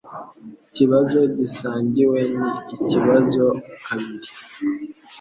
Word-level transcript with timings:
Ikibazo 0.69 1.19
gisangiwe 1.37 2.19
ni 2.37 2.49
ikibazo 2.75 3.45
kabiri 3.85 4.29